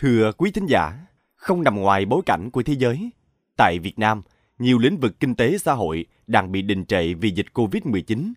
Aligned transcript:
Thưa 0.00 0.32
quý 0.32 0.50
thính 0.50 0.66
giả, 0.66 1.06
không 1.36 1.62
nằm 1.62 1.80
ngoài 1.80 2.04
bối 2.04 2.22
cảnh 2.26 2.50
của 2.50 2.62
thế 2.62 2.72
giới, 2.72 3.10
tại 3.56 3.78
Việt 3.78 3.98
Nam, 3.98 4.22
nhiều 4.58 4.78
lĩnh 4.78 4.96
vực 4.96 5.20
kinh 5.20 5.34
tế 5.34 5.58
xã 5.58 5.72
hội 5.72 6.06
đang 6.26 6.52
bị 6.52 6.62
đình 6.62 6.84
trệ 6.84 7.14
vì 7.14 7.30
dịch 7.30 7.46
Covid-19. 7.54 8.32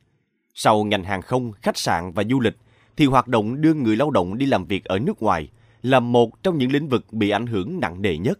Sau 0.53 0.83
ngành 0.83 1.03
hàng 1.03 1.21
không, 1.21 1.51
khách 1.51 1.77
sạn 1.77 2.11
và 2.11 2.23
du 2.29 2.39
lịch, 2.39 2.57
thì 2.97 3.05
hoạt 3.05 3.27
động 3.27 3.61
đưa 3.61 3.73
người 3.73 3.95
lao 3.95 4.11
động 4.11 4.37
đi 4.37 4.45
làm 4.45 4.65
việc 4.65 4.85
ở 4.85 4.99
nước 4.99 5.21
ngoài 5.21 5.49
là 5.81 5.99
một 5.99 6.43
trong 6.43 6.57
những 6.57 6.71
lĩnh 6.71 6.87
vực 6.87 7.13
bị 7.13 7.29
ảnh 7.29 7.47
hưởng 7.47 7.79
nặng 7.79 8.01
nề 8.01 8.17
nhất. 8.17 8.39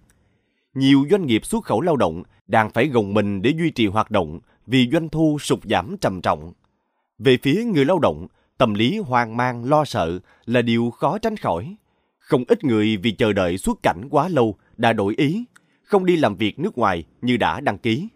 Nhiều 0.74 1.06
doanh 1.12 1.26
nghiệp 1.26 1.46
xuất 1.46 1.66
khẩu 1.66 1.82
lao 1.82 1.96
động 1.96 2.24
đang 2.48 2.70
phải 2.70 2.88
gồng 2.88 3.14
mình 3.14 3.42
để 3.42 3.54
duy 3.58 3.70
trì 3.72 3.88
hoạt 3.88 4.12
động 4.12 4.40
vì 4.68 4.90
doanh 4.92 5.10
thu 5.10 5.38
sụt 5.40 5.60
giảm 5.64 5.98
trầm 6.02 6.22
trọng. 6.22 6.54
Về 7.18 7.38
phía 7.42 7.64
người 7.64 7.86
lao 7.86 8.00
động, 8.00 8.28
tâm 8.58 8.74
lý 8.74 8.98
hoang 8.98 9.38
mang 9.38 9.66
lo 9.66 9.86
sợ 9.86 10.20
là 10.46 10.62
điều 10.62 10.92
khó 10.92 11.18
tránh 11.18 11.38
khỏi. 11.38 11.76
Không 12.30 12.44
ít 12.48 12.64
người 12.64 12.98
vì 12.98 13.12
chờ 13.12 13.34
đợi 13.34 13.58
xuất 13.58 13.84
cảnh 13.84 14.08
quá 14.10 14.28
lâu 14.28 14.56
đã 14.78 14.94
đổi 14.94 15.14
ý, 15.18 15.46
không 15.84 16.06
đi 16.06 16.16
làm 16.16 16.36
việc 16.36 16.60
nước 16.60 16.78
ngoài 16.78 17.04
như 17.22 17.38
đã 17.38 17.60
đăng 17.60 17.78
ký. 17.78 18.08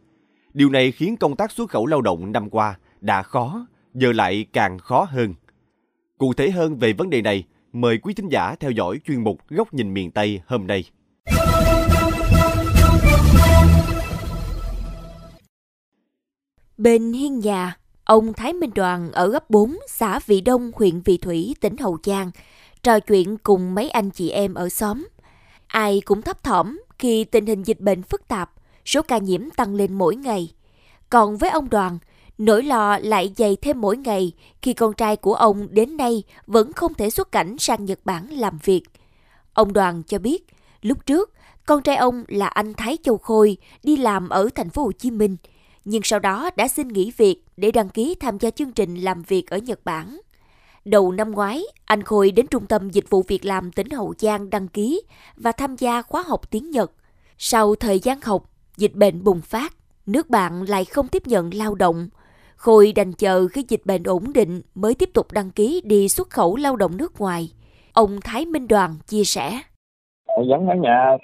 Điều 0.53 0.69
này 0.69 0.91
khiến 0.91 1.17
công 1.17 1.35
tác 1.35 1.51
xuất 1.51 1.69
khẩu 1.69 1.85
lao 1.85 2.01
động 2.01 2.31
năm 2.31 2.49
qua 2.49 2.77
đã 3.01 3.23
khó, 3.23 3.67
giờ 3.93 4.11
lại 4.11 4.45
càng 4.53 4.79
khó 4.79 5.07
hơn. 5.09 5.33
Cụ 6.17 6.33
thể 6.33 6.51
hơn 6.51 6.77
về 6.77 6.93
vấn 6.93 7.09
đề 7.09 7.21
này, 7.21 7.43
mời 7.71 7.97
quý 7.97 8.13
thính 8.13 8.29
giả 8.29 8.55
theo 8.59 8.71
dõi 8.71 8.99
chuyên 9.05 9.23
mục 9.23 9.37
Góc 9.49 9.73
nhìn 9.73 9.93
miền 9.93 10.11
Tây 10.11 10.41
hôm 10.47 10.67
nay. 10.67 10.83
Bên 16.77 17.13
hiên 17.13 17.39
nhà, 17.39 17.77
ông 18.03 18.33
Thái 18.33 18.53
Minh 18.53 18.71
Đoàn 18.75 19.11
ở 19.11 19.31
ấp 19.31 19.49
4, 19.49 19.77
xã 19.87 20.19
Vị 20.25 20.41
Đông, 20.41 20.71
huyện 20.75 21.01
Vị 21.01 21.17
Thủy, 21.17 21.55
tỉnh 21.61 21.77
Hậu 21.77 21.97
Giang, 22.03 22.31
trò 22.83 22.99
chuyện 22.99 23.37
cùng 23.37 23.75
mấy 23.75 23.89
anh 23.89 24.09
chị 24.09 24.29
em 24.29 24.53
ở 24.53 24.69
xóm. 24.69 25.07
Ai 25.67 26.01
cũng 26.05 26.21
thấp 26.21 26.43
thỏm 26.43 26.79
khi 26.99 27.23
tình 27.23 27.45
hình 27.45 27.63
dịch 27.63 27.79
bệnh 27.79 28.03
phức 28.03 28.27
tạp, 28.27 28.51
số 28.85 29.01
ca 29.01 29.17
nhiễm 29.17 29.49
tăng 29.49 29.75
lên 29.75 29.93
mỗi 29.93 30.15
ngày. 30.15 30.53
Còn 31.09 31.37
với 31.37 31.49
ông 31.49 31.69
Đoàn, 31.69 31.99
nỗi 32.37 32.63
lo 32.63 32.97
lại 32.97 33.33
dày 33.37 33.55
thêm 33.55 33.81
mỗi 33.81 33.97
ngày 33.97 34.31
khi 34.61 34.73
con 34.73 34.93
trai 34.93 35.15
của 35.15 35.33
ông 35.33 35.67
đến 35.71 35.97
nay 35.97 36.23
vẫn 36.47 36.73
không 36.73 36.93
thể 36.93 37.09
xuất 37.09 37.31
cảnh 37.31 37.57
sang 37.59 37.85
Nhật 37.85 37.99
Bản 38.05 38.29
làm 38.29 38.59
việc. 38.63 38.83
Ông 39.53 39.73
Đoàn 39.73 40.03
cho 40.07 40.19
biết, 40.19 40.45
lúc 40.81 41.05
trước, 41.05 41.33
con 41.65 41.81
trai 41.81 41.95
ông 41.95 42.23
là 42.27 42.47
anh 42.47 42.73
Thái 42.73 42.97
Châu 43.03 43.17
Khôi 43.17 43.57
đi 43.83 43.97
làm 43.97 44.29
ở 44.29 44.49
thành 44.55 44.69
phố 44.69 44.83
Hồ 44.83 44.91
Chí 44.91 45.11
Minh, 45.11 45.37
nhưng 45.85 46.03
sau 46.03 46.19
đó 46.19 46.49
đã 46.55 46.67
xin 46.67 46.87
nghỉ 46.87 47.11
việc 47.17 47.43
để 47.57 47.71
đăng 47.71 47.89
ký 47.89 48.15
tham 48.19 48.37
gia 48.39 48.49
chương 48.49 48.71
trình 48.71 48.95
làm 48.95 49.21
việc 49.21 49.49
ở 49.49 49.57
Nhật 49.57 49.85
Bản. 49.85 50.19
Đầu 50.85 51.11
năm 51.11 51.31
ngoái, 51.31 51.63
anh 51.93 52.03
Khôi 52.03 52.31
đến 52.31 52.45
Trung 52.51 52.65
tâm 52.69 52.89
Dịch 52.89 53.09
vụ 53.09 53.21
Việc 53.27 53.45
làm 53.45 53.71
tỉnh 53.71 53.89
Hậu 53.89 54.13
Giang 54.17 54.49
đăng 54.49 54.67
ký 54.67 55.01
và 55.37 55.51
tham 55.51 55.75
gia 55.75 56.01
khóa 56.01 56.23
học 56.27 56.51
tiếng 56.51 56.71
Nhật. 56.71 56.91
Sau 57.37 57.75
thời 57.75 57.99
gian 57.99 58.17
học, 58.23 58.43
dịch 58.77 58.95
bệnh 58.95 59.23
bùng 59.23 59.41
phát, 59.41 59.73
nước 60.05 60.29
bạn 60.29 60.63
lại 60.69 60.85
không 60.85 61.07
tiếp 61.07 61.21
nhận 61.25 61.53
lao 61.53 61.75
động. 61.75 62.09
Khôi 62.55 62.93
đành 62.95 63.13
chờ 63.13 63.47
khi 63.47 63.65
dịch 63.67 63.81
bệnh 63.85 64.03
ổn 64.03 64.23
định 64.35 64.61
mới 64.75 64.95
tiếp 64.95 65.09
tục 65.13 65.27
đăng 65.33 65.49
ký 65.51 65.81
đi 65.83 66.09
xuất 66.09 66.29
khẩu 66.29 66.55
lao 66.55 66.75
động 66.75 66.97
nước 66.97 67.19
ngoài. 67.19 67.51
Ông 67.93 68.19
Thái 68.23 68.45
Minh 68.45 68.67
Đoàn 68.67 68.95
chia 69.07 69.23
sẻ. 69.23 69.51
Vẫn 70.49 70.67
ở 70.67 70.75
nhà, 70.75 71.17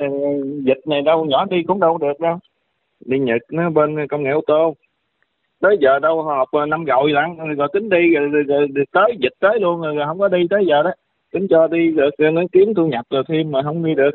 dịch 0.65 0.87
này 0.87 1.01
đâu 1.01 1.25
nhỏ 1.25 1.45
đi 1.45 1.57
cũng 1.67 1.79
đâu 1.79 1.97
được 1.97 2.19
đâu. 2.19 2.37
Đi 3.05 3.19
Nhật 3.19 3.41
nó 3.51 3.69
bên 3.69 4.07
công 4.09 4.23
nghệ 4.23 4.29
ô 4.29 4.41
tô. 4.47 4.75
Tới 5.61 5.77
giờ 5.81 5.99
đâu 5.99 6.23
họp 6.23 6.51
ờ, 6.51 6.65
năm 6.65 6.85
gọi 6.85 7.09
lắm, 7.11 7.29
rồi 7.57 7.67
tính 7.73 7.89
đi 7.89 8.13
rồi, 8.15 8.27
rồi, 8.27 8.43
rồi, 8.43 8.67
rồi 8.75 8.85
tới 8.91 9.17
dịch 9.19 9.33
tới 9.39 9.59
luôn 9.59 9.81
rồi, 9.81 9.95
rồi 9.95 10.05
không 10.07 10.19
có 10.19 10.27
đi 10.27 10.37
tới 10.49 10.65
giờ 10.69 10.83
đó. 10.83 10.91
Tính 11.33 11.47
cho 11.49 11.67
đi 11.67 11.91
được 11.95 12.09
rồi 12.17 12.31
nó 12.31 12.41
kiếm 12.51 12.73
thu 12.75 12.87
nhập 12.87 13.05
rồi 13.09 13.23
thêm 13.27 13.51
mà 13.51 13.61
không 13.63 13.85
đi 13.85 13.95
được. 13.95 14.11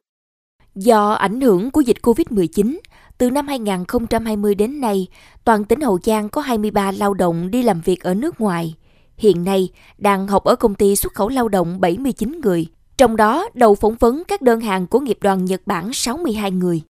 Do 0.74 1.12
ảnh 1.12 1.40
hưởng 1.40 1.70
của 1.70 1.80
dịch 1.80 1.96
Covid-19, 2.02 2.78
từ 3.18 3.30
năm 3.30 3.48
2020 3.48 4.54
đến 4.54 4.80
nay, 4.80 5.06
toàn 5.44 5.64
tỉnh 5.64 5.80
Hậu 5.80 5.98
Giang 5.98 6.28
có 6.28 6.40
23 6.40 6.92
lao 6.98 7.14
động 7.14 7.50
đi 7.50 7.62
làm 7.62 7.80
việc 7.84 8.00
ở 8.00 8.14
nước 8.14 8.40
ngoài. 8.40 8.74
Hiện 9.16 9.44
nay, 9.44 9.68
đang 9.98 10.26
học 10.26 10.44
ở 10.44 10.56
công 10.56 10.74
ty 10.74 10.96
xuất 10.96 11.14
khẩu 11.14 11.28
lao 11.28 11.48
động 11.48 11.80
79 11.80 12.40
người, 12.42 12.66
trong 12.96 13.16
đó 13.16 13.48
đầu 13.54 13.74
phỏng 13.74 13.94
vấn 14.00 14.22
các 14.28 14.42
đơn 14.42 14.60
hàng 14.60 14.86
của 14.86 15.00
nghiệp 15.00 15.18
đoàn 15.20 15.44
Nhật 15.44 15.60
Bản 15.66 15.92
62 15.92 16.50
người. 16.50 16.82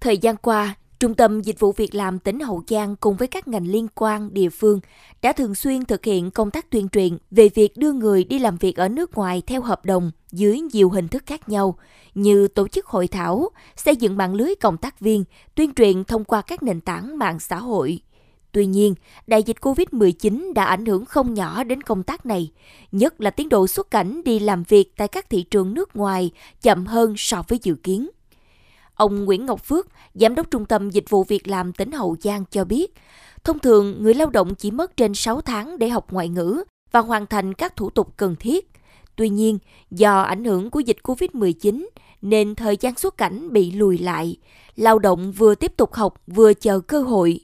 Thời 0.00 0.18
gian 0.18 0.36
qua, 0.36 0.74
Trung 1.00 1.14
tâm 1.14 1.40
Dịch 1.40 1.60
vụ 1.60 1.72
Việc 1.72 1.94
làm 1.94 2.18
tỉnh 2.18 2.40
Hậu 2.40 2.62
Giang 2.68 2.96
cùng 2.96 3.16
với 3.16 3.28
các 3.28 3.48
ngành 3.48 3.66
liên 3.66 3.86
quan 3.94 4.34
địa 4.34 4.48
phương 4.48 4.80
đã 5.22 5.32
thường 5.32 5.54
xuyên 5.54 5.84
thực 5.84 6.04
hiện 6.04 6.30
công 6.30 6.50
tác 6.50 6.70
tuyên 6.70 6.88
truyền 6.88 7.18
về 7.30 7.48
việc 7.48 7.76
đưa 7.76 7.92
người 7.92 8.24
đi 8.24 8.38
làm 8.38 8.56
việc 8.56 8.76
ở 8.76 8.88
nước 8.88 9.14
ngoài 9.14 9.42
theo 9.46 9.62
hợp 9.62 9.84
đồng 9.84 10.10
dưới 10.32 10.60
nhiều 10.60 10.90
hình 10.90 11.08
thức 11.08 11.22
khác 11.26 11.48
nhau, 11.48 11.78
như 12.14 12.48
tổ 12.48 12.68
chức 12.68 12.86
hội 12.86 13.08
thảo, 13.08 13.48
xây 13.76 13.96
dựng 13.96 14.16
mạng 14.16 14.34
lưới 14.34 14.54
cộng 14.54 14.76
tác 14.76 15.00
viên, 15.00 15.24
tuyên 15.54 15.74
truyền 15.74 16.04
thông 16.04 16.24
qua 16.24 16.42
các 16.42 16.62
nền 16.62 16.80
tảng 16.80 17.18
mạng 17.18 17.40
xã 17.40 17.56
hội. 17.56 18.00
Tuy 18.52 18.66
nhiên, 18.66 18.94
đại 19.26 19.42
dịch 19.42 19.56
COVID-19 19.60 20.52
đã 20.52 20.64
ảnh 20.64 20.86
hưởng 20.86 21.04
không 21.04 21.34
nhỏ 21.34 21.64
đến 21.64 21.82
công 21.82 22.02
tác 22.02 22.26
này, 22.26 22.50
nhất 22.92 23.20
là 23.20 23.30
tiến 23.30 23.48
độ 23.48 23.66
xuất 23.66 23.90
cảnh 23.90 24.22
đi 24.24 24.38
làm 24.38 24.62
việc 24.62 24.92
tại 24.96 25.08
các 25.08 25.30
thị 25.30 25.42
trường 25.42 25.74
nước 25.74 25.96
ngoài 25.96 26.30
chậm 26.62 26.86
hơn 26.86 27.14
so 27.16 27.42
với 27.48 27.58
dự 27.62 27.74
kiến. 27.74 28.08
Ông 28.94 29.24
Nguyễn 29.24 29.46
Ngọc 29.46 29.64
Phước, 29.64 29.88
Giám 30.14 30.34
đốc 30.34 30.50
Trung 30.50 30.66
tâm 30.66 30.90
Dịch 30.90 31.10
vụ 31.10 31.24
Việc 31.24 31.48
làm 31.48 31.72
tỉnh 31.72 31.92
Hậu 31.92 32.16
Giang 32.20 32.44
cho 32.50 32.64
biết, 32.64 32.94
thông 33.44 33.58
thường 33.58 34.02
người 34.02 34.14
lao 34.14 34.30
động 34.30 34.54
chỉ 34.54 34.70
mất 34.70 34.96
trên 34.96 35.14
6 35.14 35.40
tháng 35.40 35.78
để 35.78 35.88
học 35.88 36.12
ngoại 36.12 36.28
ngữ 36.28 36.64
và 36.92 37.00
hoàn 37.00 37.26
thành 37.26 37.54
các 37.54 37.76
thủ 37.76 37.90
tục 37.90 38.16
cần 38.16 38.36
thiết. 38.36 38.70
Tuy 39.16 39.28
nhiên, 39.28 39.58
do 39.90 40.20
ảnh 40.20 40.44
hưởng 40.44 40.70
của 40.70 40.80
dịch 40.80 40.96
COVID-19 41.02 41.86
nên 42.22 42.54
thời 42.54 42.76
gian 42.76 42.94
xuất 42.94 43.16
cảnh 43.16 43.52
bị 43.52 43.70
lùi 43.70 43.98
lại, 43.98 44.36
lao 44.76 44.98
động 44.98 45.32
vừa 45.32 45.54
tiếp 45.54 45.72
tục 45.76 45.94
học 45.94 46.14
vừa 46.26 46.54
chờ 46.54 46.80
cơ 46.80 47.02
hội. 47.02 47.40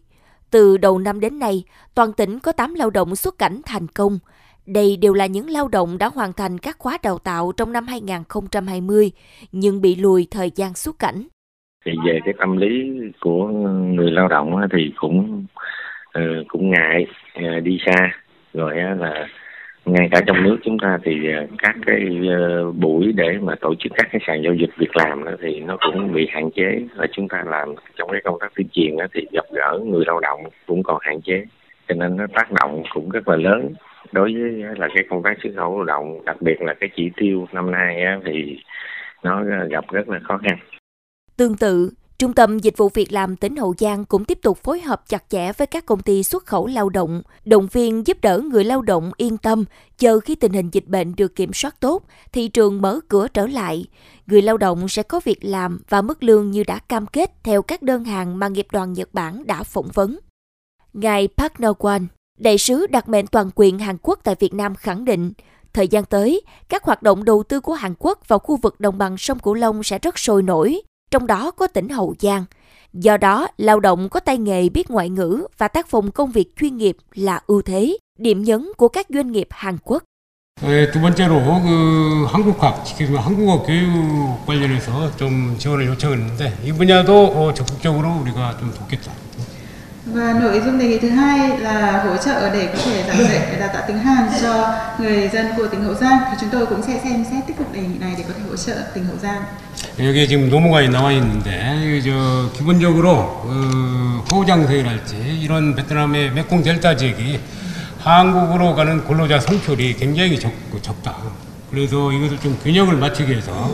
Từ 0.51 0.77
đầu 0.77 0.99
năm 0.99 1.21
đến 1.21 1.39
nay, 1.39 1.65
toàn 1.95 2.13
tỉnh 2.13 2.41
có 2.41 2.53
8 2.53 2.75
lao 2.75 2.91
động 2.91 3.17
xuất 3.17 3.39
cảnh 3.39 3.61
thành 3.67 3.89
công. 3.89 4.19
Đây 4.67 4.97
đều 4.97 5.15
là 5.15 5.27
những 5.27 5.51
lao 5.51 5.69
động 5.69 5.99
đã 5.99 6.09
hoàn 6.09 6.33
thành 6.33 6.59
các 6.59 6.79
khóa 6.79 6.99
đào 7.03 7.19
tạo 7.19 7.53
trong 7.53 7.73
năm 7.73 7.87
2020 7.87 9.13
nhưng 9.53 9.81
bị 9.81 9.97
lùi 9.97 10.27
thời 10.31 10.51
gian 10.57 10.75
xuất 10.75 10.99
cảnh 10.99 11.29
thì 11.85 11.93
về 12.07 12.21
cái 12.25 12.35
tâm 12.39 12.57
lý 12.57 13.01
của 13.21 13.49
người 13.95 14.11
lao 14.11 14.29
động 14.29 14.61
thì 14.73 14.93
cũng 14.97 15.45
ờ, 16.13 16.23
cũng 16.49 16.71
ngại 16.71 17.07
ờ, 17.35 17.61
đi 17.61 17.79
xa. 17.87 18.11
Rồi 18.55 18.77
là 18.77 19.29
ngay 19.85 20.09
cả 20.11 20.21
trong 20.27 20.43
nước 20.43 20.57
chúng 20.65 20.79
ta 20.79 20.99
thì 21.05 21.33
ờ, 21.33 21.47
các 21.59 21.77
cái 21.87 22.01
buổi 22.79 23.13
để 23.13 23.39
mà 23.43 23.55
tổ 23.61 23.75
chức 23.79 23.93
các 23.97 24.09
cái 24.13 24.21
sàn 24.27 24.43
giao 24.43 24.55
dịch 24.55 24.71
việc 24.79 24.97
làm 24.97 25.25
đó 25.25 25.33
thì 25.43 25.61
nó 25.61 25.77
cũng 25.81 26.13
bị 26.13 26.29
hạn 26.33 26.51
chế. 26.51 26.83
Và 26.97 27.07
chúng 27.13 27.29
ta 27.29 27.43
làm 27.47 27.75
trong 27.97 28.09
cái 28.13 28.21
công 28.25 28.39
tác 28.41 28.53
tuyên 28.57 28.69
truyền 28.73 28.97
đó 28.97 29.07
thì 29.15 29.27
gặp 29.33 29.45
gỡ 29.53 29.79
người 29.87 30.05
lao 30.07 30.21
động 30.21 30.41
cũng 30.67 30.83
còn 30.83 30.99
hạn 31.01 31.21
chế. 31.21 31.45
Cho 31.89 31.95
nên 31.95 32.17
nó 32.17 32.27
tác 32.35 32.53
động 32.53 32.83
cũng 32.95 33.11
rất 33.11 33.29
là 33.29 33.37
lớn 33.37 33.69
đối 34.13 34.35
với 34.35 34.77
là 34.79 34.89
cái 34.95 35.05
công 35.11 35.23
tác 35.23 35.39
xuất 35.43 35.51
khẩu 35.57 35.77
lao 35.77 35.85
động, 35.85 36.25
đặc 36.25 36.37
biệt 36.43 36.63
là 36.63 36.75
cái 36.75 36.91
chỉ 36.97 37.11
tiêu 37.17 37.47
năm 37.53 37.71
nay 37.71 38.05
thì 38.25 38.59
nó 39.25 39.43
gặp 39.71 39.85
rất 39.93 40.09
là 40.09 40.19
khó 40.19 40.39
khăn. 40.39 40.59
Tương 41.41 41.57
tự, 41.57 41.91
Trung 42.19 42.33
tâm 42.33 42.59
Dịch 42.59 42.77
vụ 42.77 42.89
Việc 42.89 43.13
làm 43.13 43.37
tỉnh 43.37 43.57
Hậu 43.57 43.75
Giang 43.79 44.05
cũng 44.05 44.25
tiếp 44.25 44.39
tục 44.43 44.59
phối 44.59 44.81
hợp 44.81 45.09
chặt 45.09 45.25
chẽ 45.29 45.53
với 45.53 45.67
các 45.67 45.87
công 45.87 46.03
ty 46.03 46.23
xuất 46.23 46.47
khẩu 46.47 46.67
lao 46.67 46.89
động, 46.89 47.23
động 47.45 47.67
viên 47.73 48.07
giúp 48.07 48.21
đỡ 48.21 48.39
người 48.39 48.65
lao 48.65 48.83
động 48.83 49.11
yên 49.17 49.39
tâm 49.39 49.65
chờ 49.99 50.21
khi 50.21 50.35
tình 50.35 50.53
hình 50.53 50.71
dịch 50.73 50.87
bệnh 50.87 51.17
được 51.17 51.37
kiểm 51.37 51.53
soát 51.53 51.81
tốt, 51.81 52.03
thị 52.33 52.49
trường 52.49 52.83
mở 52.83 53.01
cửa 53.09 53.29
trở 53.29 53.47
lại. 53.47 53.87
Người 54.27 54.43
lao 54.43 54.57
động 54.57 54.89
sẽ 54.89 55.03
có 55.03 55.21
việc 55.25 55.45
làm 55.45 55.81
và 55.89 56.03
mức 56.03 56.23
lương 56.23 56.51
như 56.51 56.65
đã 56.65 56.79
cam 56.79 57.07
kết 57.07 57.33
theo 57.43 57.63
các 57.63 57.83
đơn 57.83 58.05
hàng 58.05 58.39
mà 58.39 58.49
nghiệp 58.49 58.67
đoàn 58.73 58.93
Nhật 58.93 59.15
Bản 59.15 59.47
đã 59.47 59.63
phỏng 59.63 59.89
vấn. 59.95 60.19
Ngài 60.93 61.29
Park 61.37 61.53
No-kwan, 61.53 62.07
đại 62.39 62.59
sứ 62.59 62.87
đặc 62.87 63.09
mệnh 63.09 63.27
toàn 63.27 63.51
quyền 63.55 63.79
Hàn 63.79 63.97
Quốc 64.03 64.21
tại 64.25 64.35
Việt 64.41 64.55
Nam 64.55 64.75
khẳng 64.75 65.05
định, 65.05 65.33
thời 65.73 65.89
gian 65.89 66.05
tới, 66.05 66.43
các 66.69 66.85
hoạt 66.85 67.03
động 67.03 67.25
đầu 67.25 67.43
tư 67.43 67.61
của 67.61 67.75
Hàn 67.75 67.95
Quốc 67.99 68.29
vào 68.29 68.39
khu 68.39 68.57
vực 68.57 68.81
đồng 68.81 68.99
bằng 68.99 69.19
sông 69.19 69.39
Cửu 69.39 69.55
Long 69.55 69.83
sẽ 69.83 69.99
rất 69.99 70.19
sôi 70.19 70.43
nổi 70.43 70.83
trong 71.12 71.28
đó 71.28 71.52
có 71.52 71.68
tỉnh 71.68 71.90
Hậu 71.90 72.16
Giang. 72.20 72.46
Do 72.94 73.18
đó, 73.18 73.48
lao 73.58 73.80
động 73.80 74.10
có 74.10 74.20
tay 74.20 74.38
nghề 74.38 74.70
biết 74.70 74.90
ngoại 74.90 75.10
ngữ 75.10 75.48
và 75.58 75.68
tác 75.68 75.88
phong 75.88 76.12
công 76.12 76.32
việc 76.32 76.56
chuyên 76.60 76.78
nghiệp 76.78 76.98
là 77.14 77.42
ưu 77.48 77.62
thế, 77.62 77.98
điểm 78.20 78.44
nhấn 78.44 78.72
của 78.78 78.88
các 78.88 79.08
doanh 79.10 79.32
nghiệp 79.32 79.48
Hàn 79.52 79.78
Quốc. 79.84 80.04
두 80.62 81.02
번째로 81.02 81.34
그 81.64 82.26
한국학, 82.32 82.86
지금 82.86 83.18
한국어 83.18 83.62
교육 83.62 84.46
관련해서 84.46 85.14
좀 85.18 85.58
지원을 85.58 85.86
요청했는데 85.88 86.60
이 86.64 86.72
분야도 86.72 87.54
적극적으로 87.54 88.22
우리가 88.22 88.58
좀 88.58 88.74
돕겠다. 88.74 89.12
Và 90.13 90.33
nội 90.33 90.61
dung 90.65 90.79
đề 90.79 90.89
nghị 90.89 90.99
thứ 90.99 91.09
hai 91.09 91.59
là 91.59 92.03
hỗ 92.05 92.17
trợ 92.17 92.51
để 92.53 92.69
có 92.73 92.79
thể 92.85 93.05
giảng 93.09 93.25
dạy 93.29 93.57
đào 93.61 93.69
tạo 93.73 93.83
tiếng 93.89 93.99
Hàn 93.99 94.29
cho 94.43 94.75
người 94.99 95.29
dân 95.33 95.47
của 95.57 95.67
tỉnh 95.69 95.83
Hậu 95.85 95.95
Giang 95.95 96.19
thì 96.31 96.37
chúng 96.41 96.51
tôi 96.51 96.67
cũng 96.67 96.83
sẽ 96.83 97.01
xem 97.05 97.25
xét 97.31 97.47
tích 97.47 97.59
cực 97.59 97.73
đề 97.73 97.81
nghị 97.81 97.99
này 97.99 98.15
để 98.19 98.25
có 98.29 98.35
thể 98.37 98.43
hỗ 98.51 98.57
trợ 98.57 98.75
tỉnh 98.95 99.05
Hậu 99.05 99.17
Giang. 99.23 99.43
여기 99.99 100.27
지금 100.29 100.51
노무관이 100.51 100.89
나와 100.89 101.13
있는데 101.13 102.01
저 102.03 102.51
기본적으로 102.59 103.09
어, 103.47 104.25
호장세일할지 104.33 105.41
이런 105.43 105.75
베트남의 105.77 106.31
메콩 106.33 106.63
델타 106.63 106.97
지역이 106.97 107.39
한국으로 107.99 108.75
가는 108.75 109.05
근로자 109.05 109.39
성출이 109.41 109.95
굉장히 109.97 110.39
적, 110.39 110.51
적다. 110.83 111.15
그래서 111.71 112.11
이것을 112.13 112.39
좀 112.41 112.59
균형을 112.63 112.97
맞추기 112.97 113.31
위해서 113.31 113.71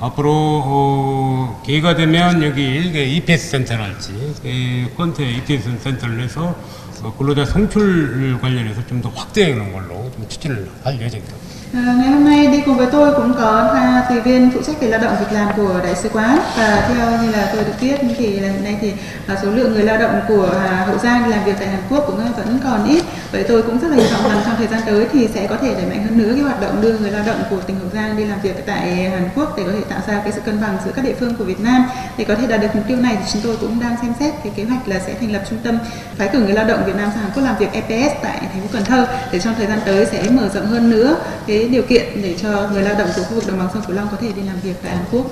앞으로 0.00 0.30
어, 0.64 1.62
기회가 1.66 1.96
되면 1.96 2.42
여기 2.42 2.62
일개 2.62 3.04
EPS 3.04 3.50
센터랄지 3.50 4.34
그 4.42 4.94
콘테 4.96 5.28
EPS 5.38 5.78
센터를 5.80 6.20
해서 6.20 6.56
어, 7.02 7.14
근로자 7.16 7.44
송출 7.44 8.38
관련해서 8.40 8.86
좀 8.86 9.02
더 9.02 9.08
확대하는 9.10 9.72
걸로 9.72 10.10
좀 10.12 10.26
추진을 10.28 10.68
할 10.82 11.00
예정입니다. 11.00 11.36
À, 11.72 11.94
ngày 11.98 12.08
hôm 12.08 12.24
nay 12.24 12.46
đi 12.46 12.62
cùng 12.66 12.76
với 12.76 12.86
tôi 12.92 13.14
cũng 13.14 13.34
có 13.38 13.72
hai 13.74 14.02
tùy 14.08 14.20
viên 14.20 14.50
phụ 14.54 14.60
trách 14.66 14.80
về 14.80 14.88
lao 14.88 15.00
động 15.00 15.16
việc 15.20 15.32
làm 15.32 15.48
của 15.56 15.80
đại 15.84 15.94
sứ 15.94 16.08
quán 16.08 16.38
và 16.58 16.88
theo 16.88 17.22
như 17.22 17.32
là 17.32 17.50
tôi 17.52 17.64
được 17.64 17.72
biết 17.80 18.00
thì 18.18 18.40
là 18.40 18.48
hiện 18.48 18.64
nay 18.64 18.78
thì 18.80 18.92
ờ, 19.26 19.36
số 19.42 19.50
lượng 19.50 19.72
người 19.72 19.82
lao 19.82 19.98
động 19.98 20.20
của 20.28 20.58
à, 20.60 20.84
Hậu 20.86 20.98
Giang 20.98 21.28
làm 21.30 21.44
việc 21.44 21.52
tại 21.58 21.68
Hàn 21.68 21.82
Quốc 21.90 22.04
cũng 22.06 22.18
ờ, 22.18 22.24
vẫn 22.36 22.58
còn 22.64 22.88
ít. 22.88 23.04
Vậy 23.32 23.44
tôi 23.48 23.62
cũng 23.62 23.78
rất 23.78 23.88
là 23.88 23.96
hy 23.96 24.02
vọng 24.12 24.32
rằng 24.32 24.42
trong 24.44 24.54
thời 24.56 24.66
gian 24.66 24.80
tới 24.86 25.06
thì 25.12 25.28
sẽ 25.34 25.46
có 25.46 25.56
thể 25.56 25.74
đẩy 25.74 25.86
mạnh 25.86 26.04
hơn 26.04 26.18
nữa 26.18 26.32
cái 26.34 26.42
hoạt 26.42 26.60
động 26.60 26.80
đưa 26.82 26.98
người 26.98 27.10
lao 27.10 27.22
động 27.26 27.42
của 27.50 27.60
tỉnh 27.60 27.78
Hậu 27.78 27.88
Giang 27.94 28.16
đi 28.16 28.24
làm 28.24 28.40
việc 28.40 28.66
tại 28.66 28.94
Hàn 28.94 29.28
Quốc 29.34 29.56
để 29.56 29.62
có 29.66 29.72
thể 29.72 29.82
tạo 29.88 30.00
ra 30.08 30.20
cái 30.24 30.32
sự 30.32 30.40
cân 30.40 30.60
bằng 30.60 30.78
giữa 30.84 30.92
các 30.94 31.04
địa 31.04 31.14
phương 31.20 31.34
của 31.34 31.44
Việt 31.44 31.60
Nam. 31.60 31.84
Để 32.18 32.24
có 32.24 32.34
thể 32.34 32.46
đạt 32.46 32.60
được 32.60 32.74
mục 32.74 32.84
tiêu 32.88 32.96
này 32.96 33.16
thì 33.20 33.24
chúng 33.32 33.42
tôi 33.42 33.56
cũng 33.60 33.80
đang 33.80 33.96
xem 34.02 34.12
xét 34.20 34.34
cái 34.44 34.52
kế 34.56 34.64
hoạch 34.64 34.88
là 34.88 34.98
sẽ 35.06 35.14
thành 35.20 35.32
lập 35.32 35.42
trung 35.50 35.58
tâm 35.64 35.78
phái 36.16 36.28
cử 36.28 36.40
người 36.40 36.52
lao 36.52 36.68
động 36.68 36.82
Việt 36.86 36.96
Nam 36.96 37.10
sang 37.14 37.22
Hàn 37.22 37.32
Quốc 37.34 37.42
làm 37.42 37.56
việc 37.58 37.72
EPS 37.72 38.14
tại 38.22 38.38
thành 38.52 38.62
phố 38.62 38.68
Cần 38.72 38.84
Thơ 38.84 39.06
để 39.32 39.38
trong 39.38 39.54
thời 39.58 39.66
gian 39.66 39.78
tới 39.86 40.06
sẽ 40.06 40.22
mở 40.30 40.48
rộng 40.54 40.66
hơn 40.66 40.90
nữa 40.90 41.16
cái 41.46 41.57
cái 41.58 41.68
điều 41.68 41.82
kiện 41.82 42.22
để 42.22 42.34
cho 42.38 42.68
người 42.72 42.82
lao 42.82 42.98
động 42.98 43.08
của 43.16 43.22
khu 43.22 43.34
vực 43.34 43.44
đồng 43.48 43.58
bằng 43.58 43.68
sông 43.74 43.82
Cửu 43.86 43.96
Long 43.96 44.08
có 44.10 44.16
thể 44.16 44.32
đi 44.32 44.42
làm 44.42 44.56
việc 44.62 44.74
tại 44.82 44.96
Hàn 44.96 45.04
Quốc. 45.12 45.26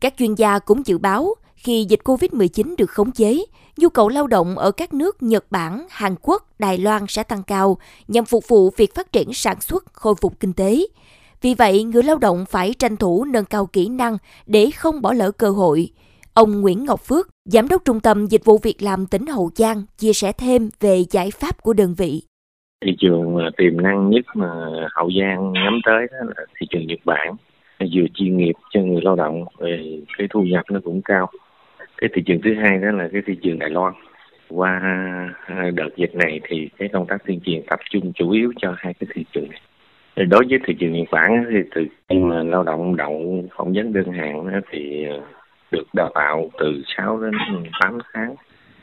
Các 0.00 0.14
chuyên 0.18 0.34
gia 0.34 0.58
cũng 0.58 0.86
dự 0.86 0.98
báo 0.98 1.34
khi 1.56 1.86
dịch 1.88 2.00
COVID-19 2.04 2.74
được 2.78 2.90
khống 2.90 3.12
chế, 3.12 3.44
nhu 3.76 3.88
cầu 3.88 4.08
lao 4.08 4.26
động 4.26 4.58
ở 4.58 4.70
các 4.70 4.94
nước 4.94 5.22
Nhật 5.22 5.44
Bản, 5.50 5.86
Hàn 5.90 6.14
Quốc, 6.22 6.58
Đài 6.58 6.78
Loan 6.78 7.04
sẽ 7.08 7.22
tăng 7.22 7.42
cao 7.42 7.78
nhằm 8.08 8.24
phục 8.24 8.48
vụ 8.48 8.70
việc 8.76 8.94
phát 8.94 9.12
triển 9.12 9.32
sản 9.32 9.60
xuất, 9.60 9.84
khôi 9.92 10.14
phục 10.20 10.40
kinh 10.40 10.52
tế. 10.52 10.86
Vì 11.40 11.54
vậy, 11.54 11.84
người 11.84 12.02
lao 12.02 12.18
động 12.18 12.44
phải 12.50 12.74
tranh 12.78 12.96
thủ 12.96 13.24
nâng 13.24 13.44
cao 13.44 13.66
kỹ 13.66 13.88
năng 13.88 14.18
để 14.46 14.70
không 14.70 15.02
bỏ 15.02 15.12
lỡ 15.12 15.30
cơ 15.30 15.50
hội. 15.50 15.92
Ông 16.34 16.60
Nguyễn 16.60 16.84
Ngọc 16.84 17.04
Phước, 17.04 17.28
Giám 17.44 17.68
đốc 17.68 17.84
Trung 17.84 18.00
tâm 18.00 18.26
Dịch 18.26 18.44
vụ 18.44 18.58
Việc 18.58 18.82
làm 18.82 19.06
tỉnh 19.06 19.26
Hậu 19.26 19.50
Giang, 19.56 19.82
chia 19.98 20.12
sẻ 20.12 20.32
thêm 20.32 20.70
về 20.80 21.04
giải 21.10 21.30
pháp 21.30 21.62
của 21.62 21.72
đơn 21.72 21.94
vị 21.94 22.22
thị 22.84 22.96
trường 22.98 23.38
tiềm 23.56 23.82
năng 23.82 24.10
nhất 24.10 24.24
mà 24.34 24.48
hậu 24.92 25.10
giang 25.20 25.52
nhắm 25.52 25.80
tới 25.84 26.06
đó 26.12 26.18
là 26.36 26.44
thị 26.60 26.66
trường 26.70 26.86
nhật 26.86 26.98
bản. 27.04 27.34
Vừa 27.80 28.06
chuyên 28.14 28.36
nghiệp 28.36 28.52
cho 28.70 28.80
người 28.80 29.00
lao 29.02 29.16
động 29.16 29.44
về 29.58 30.00
cái 30.18 30.28
thu 30.30 30.42
nhập 30.42 30.64
nó 30.70 30.80
cũng 30.84 31.02
cao. 31.02 31.30
Cái 31.96 32.10
thị 32.14 32.22
trường 32.26 32.40
thứ 32.44 32.54
hai 32.54 32.78
đó 32.78 32.90
là 32.90 33.08
cái 33.12 33.22
thị 33.26 33.36
trường 33.42 33.58
đài 33.58 33.70
loan. 33.70 33.92
Qua 34.48 34.80
đợt 35.74 35.88
dịch 35.96 36.14
này 36.14 36.40
thì 36.48 36.68
cái 36.78 36.88
công 36.88 37.06
tác 37.06 37.26
tuyên 37.26 37.40
truyền 37.44 37.62
tập 37.66 37.80
trung 37.90 38.12
chủ 38.14 38.30
yếu 38.30 38.52
cho 38.56 38.74
hai 38.78 38.94
cái 38.94 39.08
thị 39.14 39.24
trường 39.32 39.48
này. 39.50 39.60
Đối 40.26 40.44
với 40.48 40.58
thị 40.66 40.74
trường 40.78 40.92
nhật 40.92 41.08
bản 41.10 41.44
thì 41.50 41.58
từ 41.74 41.86
khi 42.08 42.18
mà 42.18 42.42
lao 42.42 42.62
động 42.62 42.96
đậu 42.96 43.44
phỏng 43.56 43.72
vấn 43.72 43.92
đơn 43.92 44.12
hàng 44.12 44.60
thì 44.70 45.06
được 45.72 45.84
đào 45.94 46.10
tạo 46.14 46.50
từ 46.58 46.82
6 46.96 47.20
đến 47.20 47.32
8 47.80 47.98
tháng. 48.12 48.34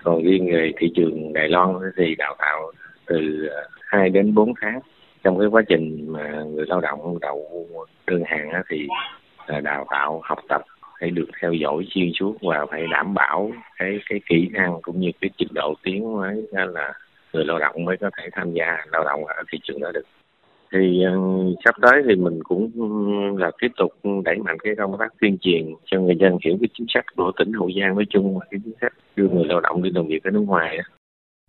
Còn 0.04 0.24
riêng 0.24 0.46
về 0.54 0.72
thị 0.78 0.92
trường 0.96 1.34
đài 1.34 1.50
loan 1.50 1.76
thì 1.98 2.16
đào 2.16 2.36
tạo 2.40 2.72
từ 3.07 3.48
à, 3.56 3.62
2 3.81 4.09
đến 4.09 4.33
4 4.33 4.54
tháng 4.62 4.80
trong 5.24 5.39
cái 5.39 5.48
quá 5.48 5.62
trình 5.68 6.06
mà 6.13 6.44
người 6.54 6.65
lao 6.68 6.81
động 6.81 7.19
đậu 7.21 7.68
đơn 8.07 8.24
hàng 8.25 8.51
thì 8.69 8.88
à, 9.38 9.59
đào 9.59 9.86
tạo, 9.89 10.21
học 10.24 10.39
tập 10.50 10.62
phải 11.00 11.09
được 11.12 11.27
theo 11.42 11.54
dõi 11.54 11.86
xuyên 11.89 12.12
suốt 12.19 12.36
và 12.42 12.65
phải 12.71 12.88
đảm 12.92 13.13
bảo 13.13 13.51
cái 13.77 14.00
cái 14.09 14.19
kỹ 14.30 14.50
năng 14.51 14.81
cũng 14.81 15.00
như 15.00 15.12
cái 15.21 15.30
trình 15.38 15.54
độ 15.54 15.74
tiếng 15.83 16.13
mới 16.18 16.48
là 16.51 16.94
người 17.33 17.45
lao 17.45 17.59
động 17.59 17.86
mới 17.86 17.98
có 17.98 18.09
thể 18.18 18.30
tham 18.31 18.54
gia 18.54 18.77
lao 18.92 19.04
động 19.04 19.25
ở 19.25 19.44
thị 19.51 19.60
trường 19.63 19.80
đó 19.80 19.92
được 19.94 20.06
thì 20.71 21.03
à, 21.03 21.13
sắp 21.65 21.75
tới 21.81 22.01
thì 22.07 22.15
mình 22.15 22.39
cũng 22.44 22.71
là 23.38 23.51
tiếp 23.62 23.71
tục 23.77 23.92
đẩy 24.24 24.38
mạnh 24.38 24.57
cái 24.63 24.75
công 24.77 24.98
tác 25.00 25.13
tuyên 25.21 25.38
truyền 25.42 25.74
cho 25.86 26.00
người 26.00 26.15
dân 26.15 26.38
hiểu 26.45 26.57
cái 26.62 26.69
chính 26.74 26.88
sách 26.94 27.06
của 27.15 27.31
tỉnh 27.38 27.53
Hậu 27.53 27.69
Giang 27.80 27.95
nói 27.95 28.06
chung 28.10 28.39
và 28.39 28.45
cái 28.51 28.60
chính 28.63 28.74
sách 28.81 28.94
đưa 29.15 29.27
người 29.30 29.45
lao 29.45 29.60
động 29.60 29.83
đi 29.83 29.89
làm 29.95 30.07
việc 30.07 30.24
ở 30.24 30.31
nước 30.31 30.44
ngoài 30.48 30.77
đó. 30.77 30.83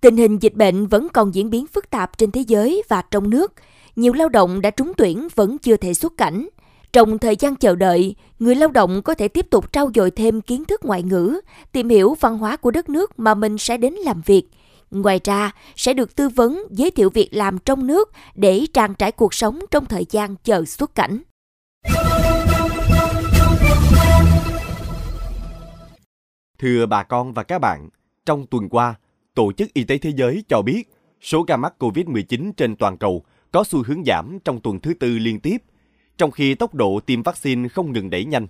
Tình 0.00 0.17
hình 0.17 0.39
dịch 0.39 0.55
bệnh 0.55 0.87
vẫn 0.87 1.09
còn 1.12 1.35
diễn 1.35 1.50
biến 1.50 1.67
phức 1.67 1.91
tạp 1.91 2.19
trên 2.19 2.31
thế 2.31 2.41
giới 2.41 2.83
và 2.89 3.03
trong 3.11 3.31
nước. 3.31 3.53
Nhiều 3.97 4.12
lao 4.12 4.29
động 4.29 4.61
đã 4.61 4.71
trúng 4.71 4.93
tuyển 4.97 5.29
vẫn 5.35 5.59
chưa 5.59 5.77
thể 5.77 5.95
xuất 5.95 6.17
cảnh. 6.17 6.49
Trong 6.93 7.19
thời 7.19 7.37
gian 7.37 7.56
chờ 7.56 7.75
đợi, 7.75 8.15
người 8.39 8.55
lao 8.55 8.69
động 8.69 9.03
có 9.03 9.15
thể 9.15 9.29
tiếp 9.29 9.47
tục 9.50 9.73
trau 9.73 9.91
dồi 9.95 10.11
thêm 10.11 10.41
kiến 10.41 10.65
thức 10.65 10.85
ngoại 10.85 11.03
ngữ, 11.03 11.41
tìm 11.73 11.89
hiểu 11.89 12.17
văn 12.21 12.39
hóa 12.39 12.56
của 12.56 12.71
đất 12.71 12.89
nước 12.89 13.19
mà 13.19 13.35
mình 13.35 13.59
sẽ 13.59 13.77
đến 13.77 13.93
làm 13.93 14.23
việc. 14.27 14.45
Ngoài 14.91 15.21
ra, 15.25 15.53
sẽ 15.77 15.95
được 15.95 16.17
tư 16.17 16.29
vấn 16.29 16.62
giới 16.71 16.91
thiệu 16.91 17.11
việc 17.11 17.29
làm 17.33 17.59
trong 17.59 17.87
nước 17.87 18.12
để 18.35 18.67
trang 18.75 18.95
trải 18.95 19.12
cuộc 19.12 19.35
sống 19.35 19.61
trong 19.71 19.87
thời 19.87 20.06
gian 20.11 20.37
chờ 20.45 20.65
xuất 20.65 20.95
cảnh. 20.95 21.21
Thưa 26.59 26.87
bà 26.87 27.03
con 27.03 27.33
và 27.33 27.43
các 27.43 27.59
bạn, 27.59 27.89
trong 28.27 28.47
tuần 28.47 28.69
qua, 28.69 28.95
Tổ 29.38 29.52
chức 29.52 29.75
Y 29.75 29.85
tế 29.85 29.99
Thế 29.99 30.12
giới 30.17 30.44
cho 30.49 30.62
biết 30.62 30.82
số 31.20 31.43
ca 31.43 31.56
mắc 31.56 31.75
COVID-19 31.79 32.52
trên 32.56 32.76
toàn 32.76 32.96
cầu 32.99 33.25
có 33.52 33.64
xu 33.64 33.82
hướng 33.82 34.05
giảm 34.05 34.38
trong 34.44 34.61
tuần 34.61 34.81
thứ 34.81 34.94
tư 34.94 35.19
liên 35.19 35.40
tiếp, 35.40 35.56
trong 36.17 36.31
khi 36.31 36.55
tốc 36.55 36.75
độ 36.75 37.00
tiêm 37.06 37.23
vaccine 37.23 37.69
không 37.69 37.93
ngừng 37.93 38.11
đẩy 38.11 38.25
nhanh. 38.25 38.46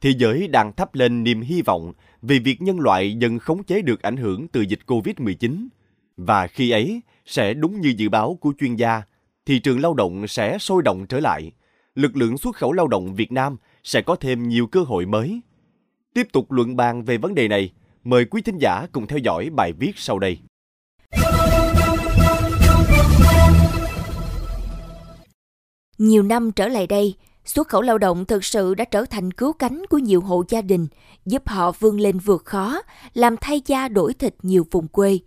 Thế 0.00 0.10
giới 0.18 0.48
đang 0.48 0.72
thắp 0.72 0.94
lên 0.94 1.24
niềm 1.24 1.40
hy 1.40 1.62
vọng 1.62 1.92
về 2.22 2.38
việc 2.38 2.62
nhân 2.62 2.80
loại 2.80 3.14
dần 3.14 3.38
khống 3.38 3.64
chế 3.64 3.82
được 3.82 4.02
ảnh 4.02 4.16
hưởng 4.16 4.48
từ 4.48 4.60
dịch 4.60 4.78
COVID-19. 4.86 5.68
Và 6.16 6.46
khi 6.46 6.70
ấy, 6.70 7.00
sẽ 7.26 7.54
đúng 7.54 7.80
như 7.80 7.94
dự 7.96 8.08
báo 8.08 8.38
của 8.40 8.52
chuyên 8.58 8.76
gia, 8.76 9.02
thị 9.46 9.58
trường 9.58 9.80
lao 9.80 9.94
động 9.94 10.28
sẽ 10.28 10.58
sôi 10.58 10.82
động 10.82 11.06
trở 11.06 11.20
lại. 11.20 11.52
Lực 11.94 12.16
lượng 12.16 12.38
xuất 12.38 12.56
khẩu 12.56 12.72
lao 12.72 12.88
động 12.88 13.14
Việt 13.14 13.32
Nam 13.32 13.56
sẽ 13.84 14.02
có 14.02 14.16
thêm 14.16 14.48
nhiều 14.48 14.66
cơ 14.66 14.80
hội 14.80 15.06
mới. 15.06 15.40
Tiếp 16.14 16.26
tục 16.32 16.52
luận 16.52 16.76
bàn 16.76 17.04
về 17.04 17.18
vấn 17.18 17.34
đề 17.34 17.48
này, 17.48 17.72
Mời 18.08 18.24
quý 18.24 18.42
thính 18.42 18.58
giả 18.58 18.86
cùng 18.92 19.06
theo 19.06 19.18
dõi 19.18 19.50
bài 19.50 19.72
viết 19.72 19.92
sau 19.96 20.18
đây. 20.18 20.38
Nhiều 25.98 26.22
năm 26.22 26.52
trở 26.52 26.68
lại 26.68 26.86
đây, 26.86 27.14
xuất 27.44 27.68
khẩu 27.68 27.82
lao 27.82 27.98
động 27.98 28.24
thực 28.24 28.44
sự 28.44 28.74
đã 28.74 28.84
trở 28.84 29.04
thành 29.04 29.32
cứu 29.32 29.52
cánh 29.52 29.82
của 29.90 29.98
nhiều 29.98 30.20
hộ 30.20 30.44
gia 30.48 30.62
đình, 30.62 30.86
giúp 31.24 31.48
họ 31.48 31.72
vươn 31.80 32.00
lên 32.00 32.18
vượt 32.18 32.44
khó, 32.44 32.82
làm 33.14 33.36
thay 33.36 33.62
da 33.66 33.88
đổi 33.88 34.14
thịt 34.14 34.34
nhiều 34.42 34.66
vùng 34.70 34.88
quê. 34.88 35.18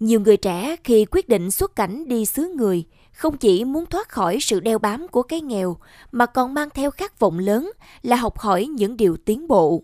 Nhiều 0.00 0.20
người 0.20 0.36
trẻ 0.36 0.76
khi 0.84 1.04
quyết 1.10 1.28
định 1.28 1.50
xuất 1.50 1.76
cảnh 1.76 2.08
đi 2.08 2.26
xứ 2.26 2.54
người, 2.56 2.84
không 3.12 3.36
chỉ 3.36 3.64
muốn 3.64 3.86
thoát 3.86 4.08
khỏi 4.08 4.38
sự 4.40 4.60
đeo 4.60 4.78
bám 4.78 5.08
của 5.08 5.22
cái 5.22 5.40
nghèo, 5.40 5.76
mà 6.12 6.26
còn 6.26 6.54
mang 6.54 6.68
theo 6.74 6.90
khát 6.90 7.18
vọng 7.18 7.38
lớn 7.38 7.70
là 8.02 8.16
học 8.16 8.38
hỏi 8.38 8.66
những 8.66 8.96
điều 8.96 9.16
tiến 9.16 9.48
bộ. 9.48 9.82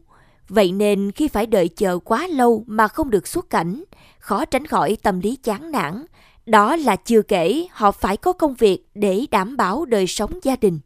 Vậy 0.51 0.73
nên 0.73 1.13
khi 1.13 1.29
phải 1.29 1.47
đợi 1.47 1.69
chờ 1.69 1.99
quá 1.99 2.27
lâu 2.27 2.65
mà 2.67 2.89
không 2.89 3.11
được 3.11 3.27
xuất 3.27 3.51
cảnh, 3.51 3.85
khó 4.19 4.45
tránh 4.45 4.67
khỏi 4.67 4.97
tâm 5.03 5.21
lý 5.21 5.37
chán 5.37 5.71
nản. 5.71 6.05
Đó 6.47 6.77
là 6.77 6.97
chưa 6.97 7.23
kể 7.23 7.67
họ 7.71 7.91
phải 7.91 8.17
có 8.17 8.33
công 8.33 8.55
việc 8.55 8.87
để 8.95 9.27
đảm 9.31 9.57
bảo 9.57 9.85
đời 9.85 10.07
sống 10.07 10.39
gia 10.43 10.57
đình. 10.57 10.81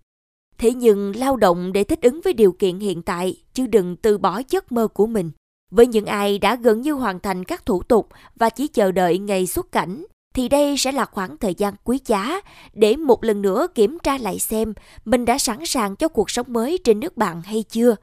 Thế 0.58 0.72
nhưng 0.72 1.16
lao 1.16 1.36
động 1.36 1.72
để 1.72 1.84
thích 1.84 2.02
ứng 2.02 2.20
với 2.24 2.32
điều 2.32 2.52
kiện 2.52 2.78
hiện 2.78 3.02
tại, 3.02 3.36
chứ 3.54 3.66
đừng 3.66 3.96
từ 3.96 4.18
bỏ 4.18 4.40
giấc 4.48 4.72
mơ 4.72 4.88
của 4.88 5.06
mình. 5.06 5.30
Với 5.70 5.86
những 5.86 6.06
ai 6.06 6.38
đã 6.38 6.54
gần 6.54 6.80
như 6.80 6.92
hoàn 6.92 7.20
thành 7.20 7.44
các 7.44 7.66
thủ 7.66 7.82
tục 7.82 8.08
và 8.36 8.50
chỉ 8.50 8.66
chờ 8.66 8.92
đợi 8.92 9.18
ngày 9.18 9.46
xuất 9.46 9.72
cảnh, 9.72 10.04
thì 10.34 10.48
đây 10.48 10.76
sẽ 10.78 10.92
là 10.92 11.04
khoảng 11.04 11.36
thời 11.36 11.54
gian 11.54 11.74
quý 11.84 11.98
giá 12.06 12.40
để 12.72 12.96
một 12.96 13.24
lần 13.24 13.42
nữa 13.42 13.66
kiểm 13.74 13.98
tra 14.02 14.18
lại 14.18 14.38
xem 14.38 14.74
mình 15.04 15.24
đã 15.24 15.38
sẵn 15.38 15.66
sàng 15.66 15.96
cho 15.96 16.08
cuộc 16.08 16.30
sống 16.30 16.46
mới 16.48 16.78
trên 16.84 17.00
nước 17.00 17.16
bạn 17.16 17.42
hay 17.42 17.64
chưa 17.68 17.96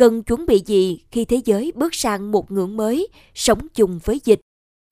cần 0.00 0.22
chuẩn 0.22 0.46
bị 0.46 0.62
gì 0.66 1.00
khi 1.10 1.24
thế 1.24 1.40
giới 1.44 1.72
bước 1.74 1.94
sang 1.94 2.30
một 2.30 2.50
ngưỡng 2.50 2.76
mới, 2.76 3.08
sống 3.34 3.68
chung 3.74 3.98
với 4.04 4.20
dịch. 4.24 4.40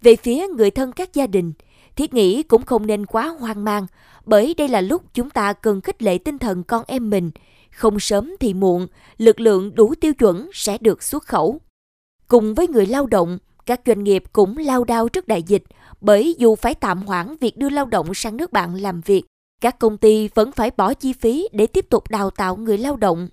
Về 0.03 0.17
phía 0.17 0.47
người 0.49 0.71
thân 0.71 0.93
các 0.93 1.15
gia 1.15 1.27
đình, 1.27 1.53
thiết 1.97 2.15
nghĩ 2.15 2.43
cũng 2.43 2.63
không 2.63 2.87
nên 2.87 3.07
quá 3.07 3.29
hoang 3.41 3.65
mang, 3.65 3.87
bởi 4.27 4.55
đây 4.55 4.69
là 4.69 4.81
lúc 4.81 5.03
chúng 5.15 5.31
ta 5.31 5.53
cần 5.53 5.81
khích 5.81 6.03
lệ 6.03 6.19
tinh 6.19 6.39
thần 6.39 6.63
con 6.65 6.85
em 6.87 7.11
mình. 7.11 7.31
Không 7.71 8.01
sớm 8.01 8.35
thì 8.41 8.55
muộn, 8.55 8.87
lực 9.19 9.41
lượng 9.41 9.75
đủ 9.75 9.95
tiêu 10.01 10.15
chuẩn 10.15 10.51
sẽ 10.55 10.79
được 10.79 11.03
xuất 11.03 11.25
khẩu. 11.25 11.61
Cùng 12.29 12.55
với 12.55 12.69
người 12.69 12.87
lao 12.87 13.07
động, 13.07 13.39
các 13.67 13.81
doanh 13.87 14.05
nghiệp 14.05 14.25
cũng 14.33 14.57
lao 14.57 14.85
đao 14.85 15.09
trước 15.09 15.29
đại 15.29 15.43
dịch, 15.43 15.65
bởi 16.01 16.35
dù 16.39 16.55
phải 16.55 16.75
tạm 16.75 17.03
hoãn 17.03 17.37
việc 17.41 17.57
đưa 17.57 17.69
lao 17.69 17.87
động 17.87 18.15
sang 18.15 18.37
nước 18.37 18.53
bạn 18.53 18.75
làm 18.75 19.01
việc, 19.01 19.25
các 19.61 19.79
công 19.79 19.97
ty 19.97 20.29
vẫn 20.35 20.53
phải 20.53 20.71
bỏ 20.77 20.95
chi 20.95 21.13
phí 21.13 21.49
để 21.53 21.67
tiếp 21.67 21.87
tục 21.91 22.09
đào 22.11 22.31
tạo 22.31 22.57
người 22.57 22.79
lao 22.79 22.97
động 22.97 23.29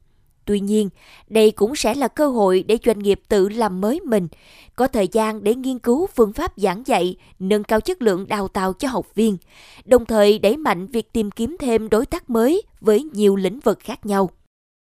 Tuy 0.46 0.60
nhiên, 0.60 0.90
đây 1.28 1.52
cũng 1.52 1.76
sẽ 1.76 1.96
là 1.96 2.08
cơ 2.08 2.28
hội 2.28 2.64
để 2.68 2.78
doanh 2.86 3.00
nghiệp 3.00 3.22
tự 3.28 3.50
làm 3.50 3.82
mới 3.82 4.00
mình, 4.00 4.28
có 4.76 4.88
thời 4.88 5.08
gian 5.08 5.44
để 5.44 5.56
nghiên 5.56 5.80
cứu 5.80 6.08
phương 6.16 6.34
pháp 6.34 6.54
giảng 6.56 6.84
dạy, 6.86 7.16
nâng 7.40 7.64
cao 7.64 7.82
chất 7.82 8.02
lượng 8.02 8.28
đào 8.28 8.48
tạo 8.48 8.74
cho 8.74 8.88
học 8.88 9.16
viên, 9.16 9.38
đồng 9.86 10.06
thời 10.06 10.40
đẩy 10.40 10.58
mạnh 10.58 10.88
việc 10.88 11.14
tìm 11.14 11.32
kiếm 11.32 11.56
thêm 11.60 11.90
đối 11.90 12.06
tác 12.06 12.30
mới 12.30 12.62
với 12.82 13.04
nhiều 13.04 13.36
lĩnh 13.36 13.60
vực 13.60 13.80
khác 13.80 14.06
nhau. 14.06 14.30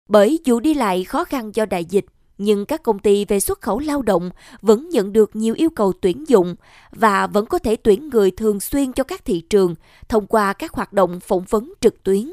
Bởi 0.08 0.38
dù 0.44 0.60
đi 0.60 0.74
lại 0.74 1.04
khó 1.04 1.24
khăn 1.24 1.50
do 1.54 1.66
đại 1.66 1.84
dịch, 1.84 2.04
nhưng 2.38 2.66
các 2.66 2.82
công 2.82 2.98
ty 2.98 3.24
về 3.24 3.40
xuất 3.40 3.60
khẩu 3.60 3.78
lao 3.78 4.02
động 4.02 4.30
vẫn 4.62 4.88
nhận 4.88 5.12
được 5.12 5.36
nhiều 5.36 5.54
yêu 5.54 5.70
cầu 5.70 5.92
tuyển 6.00 6.24
dụng 6.28 6.54
và 6.90 7.26
vẫn 7.26 7.46
có 7.46 7.58
thể 7.58 7.76
tuyển 7.76 8.08
người 8.08 8.30
thường 8.30 8.60
xuyên 8.60 8.92
cho 8.92 9.04
các 9.04 9.24
thị 9.24 9.40
trường 9.40 9.74
thông 10.08 10.26
qua 10.26 10.52
các 10.52 10.72
hoạt 10.72 10.92
động 10.92 11.20
phỏng 11.20 11.44
vấn 11.48 11.72
trực 11.80 12.02
tuyến. 12.02 12.32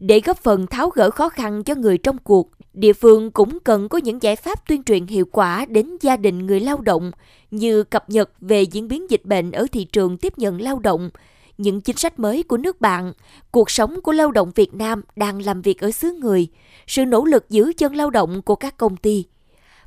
Để 0.00 0.20
góp 0.20 0.38
phần 0.38 0.66
tháo 0.66 0.90
gỡ 0.90 1.10
khó 1.10 1.28
khăn 1.28 1.62
cho 1.64 1.74
người 1.74 1.98
trong 1.98 2.18
cuộc, 2.18 2.50
địa 2.72 2.92
phương 2.92 3.30
cũng 3.30 3.58
cần 3.60 3.88
có 3.88 3.98
những 3.98 4.22
giải 4.22 4.36
pháp 4.36 4.68
tuyên 4.68 4.82
truyền 4.82 5.06
hiệu 5.06 5.24
quả 5.32 5.66
đến 5.68 5.96
gia 6.00 6.16
đình 6.16 6.46
người 6.46 6.60
lao 6.60 6.76
động 6.76 7.10
như 7.50 7.82
cập 7.82 8.10
nhật 8.10 8.30
về 8.40 8.62
diễn 8.62 8.88
biến 8.88 9.10
dịch 9.10 9.24
bệnh 9.24 9.52
ở 9.52 9.66
thị 9.72 9.84
trường 9.84 10.16
tiếp 10.16 10.38
nhận 10.38 10.60
lao 10.60 10.78
động, 10.78 11.10
những 11.58 11.80
chính 11.80 11.96
sách 11.96 12.18
mới 12.18 12.42
của 12.42 12.56
nước 12.56 12.80
bạn, 12.80 13.12
cuộc 13.50 13.70
sống 13.70 14.00
của 14.00 14.12
lao 14.12 14.30
động 14.30 14.50
Việt 14.54 14.74
Nam 14.74 15.02
đang 15.16 15.42
làm 15.44 15.62
việc 15.62 15.80
ở 15.80 15.90
xứ 15.90 16.12
người, 16.20 16.48
sự 16.86 17.04
nỗ 17.04 17.24
lực 17.24 17.50
giữ 17.50 17.72
chân 17.76 17.96
lao 17.96 18.10
động 18.10 18.42
của 18.42 18.54
các 18.54 18.76
công 18.76 18.96
ty. 18.96 19.24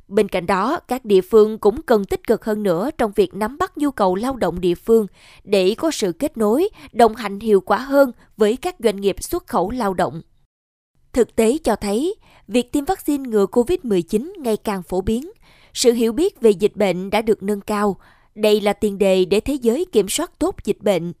Bên 0.08 0.28
cạnh 0.28 0.46
đó, 0.46 0.80
các 0.88 1.04
địa 1.04 1.20
phương 1.20 1.58
cũng 1.58 1.82
cần 1.82 2.04
tích 2.04 2.26
cực 2.26 2.44
hơn 2.44 2.62
nữa 2.62 2.90
trong 2.98 3.12
việc 3.16 3.34
nắm 3.34 3.58
bắt 3.58 3.78
nhu 3.78 3.90
cầu 3.90 4.14
lao 4.14 4.36
động 4.36 4.60
địa 4.60 4.74
phương 4.74 5.06
để 5.44 5.74
có 5.78 5.90
sự 5.90 6.12
kết 6.12 6.36
nối, 6.36 6.68
đồng 6.92 7.14
hành 7.14 7.40
hiệu 7.40 7.60
quả 7.60 7.78
hơn 7.78 8.12
với 8.36 8.56
các 8.56 8.76
doanh 8.78 9.00
nghiệp 9.00 9.16
xuất 9.20 9.46
khẩu 9.46 9.70
lao 9.70 9.94
động. 9.94 10.22
Thực 11.12 11.36
tế 11.36 11.58
cho 11.64 11.76
thấy, 11.76 12.14
việc 12.48 12.72
tiêm 12.72 12.84
vaccine 12.84 13.28
ngừa 13.28 13.46
COVID-19 13.46 14.32
ngày 14.38 14.56
càng 14.56 14.82
phổ 14.82 15.00
biến, 15.00 15.30
sự 15.74 15.92
hiểu 15.92 16.12
biết 16.12 16.40
về 16.40 16.50
dịch 16.50 16.76
bệnh 16.76 17.10
đã 17.10 17.22
được 17.22 17.42
nâng 17.42 17.60
cao. 17.60 17.96
Đây 18.34 18.60
là 18.60 18.72
tiền 18.72 18.98
đề 18.98 19.24
để 19.24 19.40
thế 19.40 19.54
giới 19.54 19.84
kiểm 19.92 20.08
soát 20.08 20.38
tốt 20.38 20.56
dịch 20.64 20.78
bệnh. 20.80 21.12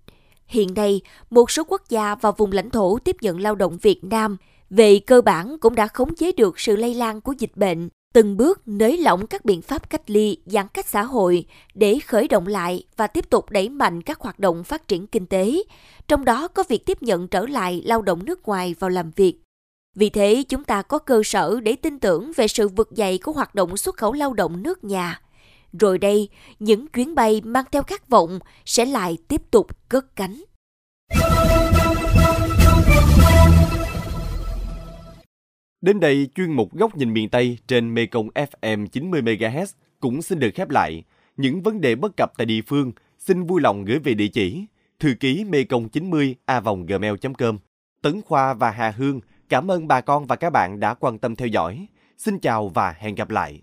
Hiện 0.46 0.74
nay, 0.74 1.00
một 1.30 1.50
số 1.50 1.64
quốc 1.68 1.82
gia 1.88 2.14
và 2.14 2.30
vùng 2.30 2.52
lãnh 2.52 2.70
thổ 2.70 2.98
tiếp 2.98 3.16
nhận 3.20 3.40
lao 3.40 3.54
động 3.54 3.78
Việt 3.82 4.04
Nam 4.04 4.36
về 4.70 4.98
cơ 4.98 5.20
bản 5.20 5.58
cũng 5.60 5.74
đã 5.74 5.86
khống 5.86 6.14
chế 6.14 6.32
được 6.32 6.60
sự 6.60 6.76
lây 6.76 6.94
lan 6.94 7.20
của 7.20 7.34
dịch 7.38 7.56
bệnh 7.56 7.88
từng 8.14 8.36
bước 8.36 8.68
nới 8.68 8.98
lỏng 8.98 9.26
các 9.26 9.44
biện 9.44 9.62
pháp 9.62 9.90
cách 9.90 10.10
ly, 10.10 10.36
giãn 10.46 10.66
cách 10.68 10.86
xã 10.86 11.02
hội 11.02 11.46
để 11.74 11.98
khởi 12.06 12.28
động 12.28 12.46
lại 12.46 12.84
và 12.96 13.06
tiếp 13.06 13.30
tục 13.30 13.50
đẩy 13.50 13.68
mạnh 13.68 14.02
các 14.02 14.20
hoạt 14.20 14.38
động 14.38 14.64
phát 14.64 14.88
triển 14.88 15.06
kinh 15.06 15.26
tế, 15.26 15.62
trong 16.08 16.24
đó 16.24 16.48
có 16.48 16.64
việc 16.68 16.86
tiếp 16.86 17.02
nhận 17.02 17.28
trở 17.28 17.46
lại 17.46 17.82
lao 17.84 18.02
động 18.02 18.24
nước 18.24 18.42
ngoài 18.42 18.74
vào 18.78 18.90
làm 18.90 19.10
việc. 19.16 19.34
Vì 19.96 20.10
thế, 20.10 20.44
chúng 20.48 20.64
ta 20.64 20.82
có 20.82 20.98
cơ 20.98 21.22
sở 21.24 21.60
để 21.60 21.76
tin 21.76 21.98
tưởng 21.98 22.32
về 22.36 22.48
sự 22.48 22.68
vực 22.68 22.90
dậy 22.94 23.18
của 23.18 23.32
hoạt 23.32 23.54
động 23.54 23.76
xuất 23.76 23.96
khẩu 23.96 24.12
lao 24.12 24.32
động 24.32 24.62
nước 24.62 24.84
nhà. 24.84 25.20
Rồi 25.80 25.98
đây, 25.98 26.28
những 26.58 26.86
chuyến 26.86 27.14
bay 27.14 27.40
mang 27.44 27.64
theo 27.72 27.82
khát 27.82 28.08
vọng 28.08 28.38
sẽ 28.64 28.84
lại 28.84 29.18
tiếp 29.28 29.42
tục 29.50 29.88
cất 29.88 30.16
cánh. 30.16 30.42
Đến 35.84 36.00
đây, 36.00 36.28
chuyên 36.34 36.52
mục 36.52 36.74
Góc 36.74 36.96
nhìn 36.96 37.12
miền 37.12 37.28
Tây 37.28 37.58
trên 37.66 37.94
Mekong 37.94 38.28
FM 38.28 38.86
90MHz 38.86 39.66
cũng 40.00 40.22
xin 40.22 40.38
được 40.38 40.50
khép 40.54 40.70
lại. 40.70 41.02
Những 41.36 41.62
vấn 41.62 41.80
đề 41.80 41.94
bất 41.94 42.16
cập 42.16 42.32
tại 42.36 42.46
địa 42.46 42.60
phương 42.66 42.92
xin 43.18 43.44
vui 43.44 43.60
lòng 43.60 43.84
gửi 43.84 43.98
về 43.98 44.14
địa 44.14 44.28
chỉ 44.28 44.66
thư 45.00 45.14
ký 45.20 45.44
mekong 45.44 45.88
90 45.88 46.36
a 46.44 46.62
gmail.com. 46.86 47.58
Tấn 48.02 48.22
Khoa 48.22 48.54
và 48.54 48.70
Hà 48.70 48.90
Hương 48.90 49.20
cảm 49.48 49.70
ơn 49.70 49.88
bà 49.88 50.00
con 50.00 50.26
và 50.26 50.36
các 50.36 50.50
bạn 50.50 50.80
đã 50.80 50.94
quan 50.94 51.18
tâm 51.18 51.36
theo 51.36 51.48
dõi. 51.48 51.86
Xin 52.18 52.38
chào 52.38 52.68
và 52.68 52.94
hẹn 52.98 53.14
gặp 53.14 53.30
lại. 53.30 53.60